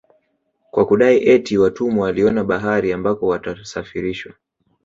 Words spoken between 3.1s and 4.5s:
watasafarishwa